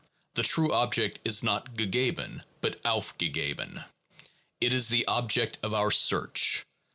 The 0.33 0.41
true 0.41 0.73
object 0.73 1.19
is 1.23 1.43
not 1.43 1.75
gegeben 1.75 2.41
but 2.59 2.81
aufgegeben; 2.81 3.85
it 4.59 4.73
is 4.73 4.89
the 4.89 5.05
object 5.05 5.59
of 5.61 5.75
our 5.75 5.91
search. 5.91 6.65